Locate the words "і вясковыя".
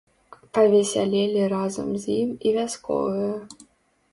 2.47-3.35